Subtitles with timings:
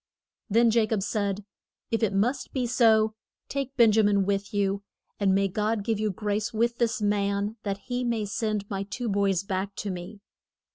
[0.49, 1.45] Then Ja cob said,
[1.91, 3.13] If it must be so,
[3.49, 4.81] take Ben ja min with you,
[5.19, 9.07] and may God give you grace with this man that he may send my two
[9.07, 10.21] boys back to me.